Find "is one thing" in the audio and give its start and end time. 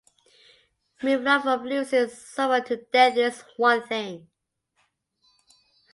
3.17-4.27